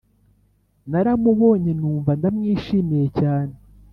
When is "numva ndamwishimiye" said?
1.79-3.07